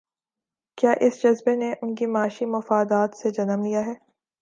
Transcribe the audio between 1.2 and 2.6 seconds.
جذبے نے ان کے معاشی